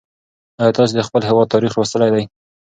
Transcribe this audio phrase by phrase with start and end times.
[0.59, 2.23] ایا تاسې د خپل هېواد تاریخ لوستلی دی؟